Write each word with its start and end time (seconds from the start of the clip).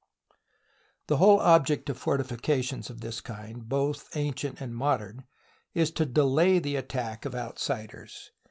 The 1.09 1.17
whole 1.17 1.39
object 1.41 1.87
of 1.87 1.95
fortifications 1.95 2.89
of 2.89 3.01
this 3.01 3.21
kind, 3.21 3.69
both 3.69 4.09
ancient 4.17 4.59
and 4.59 4.73
modern, 4.75 5.25
is 5.75 5.91
to 5.91 6.07
delay 6.07 6.57
the 6.57 6.75
attack 6.75 7.23
of 7.23 7.35
outsiders. 7.35 8.31